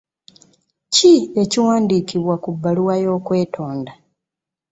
[0.93, 3.91] Ki ekiwandiikibwa mu bbaluwa y'okwetonda?